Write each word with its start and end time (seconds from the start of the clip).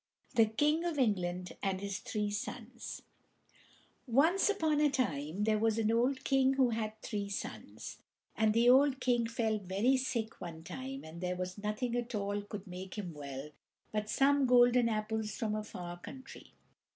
The 0.33 0.47
King 0.47 0.83
of 0.83 0.97
England 0.97 1.53
and 1.61 1.79
His 1.79 1.99
Three 1.99 2.31
Sons 2.31 3.03
Once 4.07 4.49
upon 4.49 4.81
a 4.81 4.89
time 4.89 5.43
there 5.43 5.59
was 5.59 5.77
an 5.77 5.91
old 5.91 6.23
king 6.23 6.53
who 6.53 6.71
had 6.71 6.99
three 7.03 7.29
sons; 7.29 7.99
and 8.35 8.51
the 8.55 8.67
old 8.67 8.99
king 8.99 9.27
fell 9.27 9.59
very 9.59 9.97
sick 9.97 10.41
one 10.41 10.63
time 10.63 11.03
and 11.03 11.21
there 11.21 11.35
was 11.35 11.59
nothing 11.59 11.95
at 11.95 12.15
all 12.15 12.41
could 12.41 12.65
make 12.65 12.95
him 12.95 13.13
well 13.13 13.51
but 13.91 14.09
some 14.09 14.47
golden 14.47 14.89
apples 14.89 15.35
from 15.37 15.53
a 15.53 15.63
far 15.63 15.99
country. 15.99 16.53